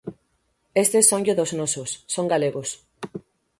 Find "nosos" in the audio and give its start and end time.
1.59-1.89